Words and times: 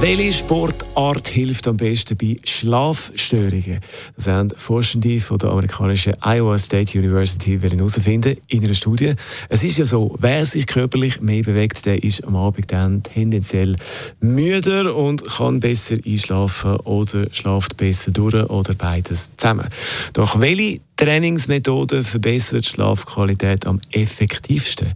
Welche 0.00 0.32
Sportart 0.32 1.26
hilft 1.26 1.66
am 1.66 1.76
besten 1.76 2.16
bei 2.16 2.36
Schlafstörungen? 2.44 3.80
Das 4.14 4.28
haben 4.28 4.48
Forschende 4.50 5.18
von 5.18 5.38
der 5.38 5.50
amerikanischen 5.50 6.14
Iowa 6.22 6.56
State 6.56 6.96
University 6.96 7.58
herausfinden 7.58 8.36
in 8.46 8.64
einer 8.64 8.74
Studie. 8.74 9.14
Es 9.48 9.64
ist 9.64 9.76
ja 9.76 9.84
so, 9.84 10.14
wer 10.20 10.46
sich 10.46 10.68
körperlich 10.68 11.20
mehr 11.20 11.42
bewegt, 11.42 11.84
der 11.84 12.04
ist 12.04 12.22
am 12.24 12.36
Abend 12.36 12.70
dann 12.70 13.02
tendenziell 13.02 13.74
müder 14.20 14.94
und 14.94 15.26
kann 15.26 15.58
besser 15.58 15.96
einschlafen 16.06 16.76
oder 16.76 17.26
schlaft 17.32 17.76
besser 17.76 18.12
durch 18.12 18.34
oder 18.34 18.74
beides 18.74 19.32
zusammen. 19.36 19.68
Doch 20.12 20.38
welche 20.38 20.78
Trainingsmethode 20.94 22.04
verbessert 22.04 22.66
die 22.66 22.68
Schlafqualität 22.68 23.66
am 23.66 23.80
effektivsten? 23.90 24.94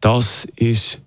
Das 0.00 0.46
ist, 0.54 1.00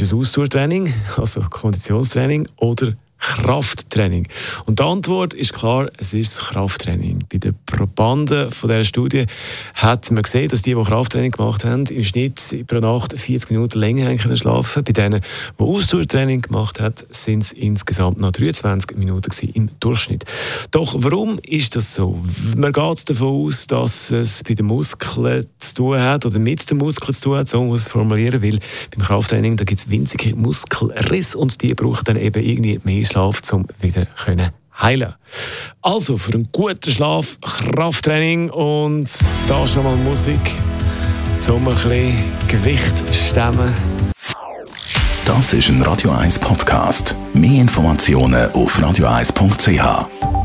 ist 0.00 0.12
ein 0.12 0.18
Ausdauertraining, 0.18 0.92
also 1.16 1.40
Konditionstraining 1.42 2.48
oder 2.56 2.94
Krafttraining? 3.34 4.28
Und 4.64 4.78
die 4.78 4.84
Antwort 4.84 5.34
ist 5.34 5.52
klar, 5.52 5.90
es 5.98 6.14
ist 6.14 6.38
Krafttraining. 6.38 7.24
Bei 7.30 7.38
den 7.38 7.54
Probanden 7.66 8.50
von 8.50 8.70
dieser 8.70 8.84
Studie 8.84 9.26
hat 9.74 10.10
man 10.10 10.22
gesehen, 10.22 10.48
dass 10.48 10.62
die, 10.62 10.74
die 10.74 10.82
Krafttraining 10.82 11.32
gemacht 11.32 11.64
haben, 11.64 11.84
im 11.86 12.02
Schnitt 12.02 12.64
pro 12.68 12.78
Nacht 12.78 13.18
40 13.18 13.50
Minuten 13.50 13.78
länger 13.78 14.14
können 14.16 14.36
schlafen. 14.36 14.84
Bei 14.84 14.92
denen, 14.92 15.20
die 15.58 15.62
Ausdauertraining 15.62 16.42
gemacht 16.42 16.80
haben, 16.80 16.94
sind 17.10 17.42
es 17.42 17.52
insgesamt 17.52 18.20
noch 18.20 18.32
23 18.32 18.96
Minuten 18.96 19.30
im 19.54 19.70
Durchschnitt. 19.80 20.24
Doch 20.70 20.94
warum 20.98 21.38
ist 21.40 21.74
das 21.74 21.94
so? 21.94 22.18
Man 22.56 22.72
geht 22.72 23.10
davon 23.10 23.46
aus, 23.46 23.66
dass 23.66 24.10
es 24.10 24.44
bei 24.44 24.54
den 24.54 24.66
Muskeln 24.66 25.44
zu 25.58 25.74
tun 25.74 26.00
hat 26.00 26.24
oder 26.24 26.38
mit 26.38 26.70
den 26.70 26.78
Muskeln 26.78 27.12
zu 27.12 27.22
tun 27.22 27.36
hat, 27.36 27.48
so 27.48 27.64
muss 27.64 27.80
ich 27.80 27.86
es 27.86 27.92
formulieren, 27.92 28.42
weil 28.42 28.60
beim 28.94 29.04
Krafttraining 29.04 29.56
gibt 29.56 29.72
es 29.72 29.90
winzige 29.90 30.36
Muskelrisse 30.36 31.38
und 31.38 31.60
die 31.62 31.74
brauchen 31.74 32.04
dann 32.04 32.16
eben 32.16 32.44
irgendwie 32.44 32.80
mehr 32.84 33.04
Schlaf, 33.04 33.23
um 33.52 33.66
wieder 33.80 34.06
können 34.06 34.50
heilen. 34.80 35.14
Also 35.82 36.16
für 36.16 36.34
einen 36.34 36.48
guten 36.52 36.90
Schlaf 36.90 37.38
Krafttraining 37.40 38.50
und 38.50 39.08
da 39.46 39.66
schon 39.66 39.84
mal 39.84 39.96
Musik, 39.96 40.40
um 41.48 41.68
ein 41.68 41.74
bisschen 41.74 42.16
Gewicht 42.48 42.98
zu 42.98 43.12
stemmen. 43.12 43.72
Das 45.24 45.52
ist 45.54 45.68
ein 45.68 45.80
Radio 45.82 46.10
1 46.10 46.38
Podcast. 46.38 47.16
Mehr 47.32 47.62
Informationen 47.62 48.50
auf 48.52 48.78
radio1.ch. 48.78 50.43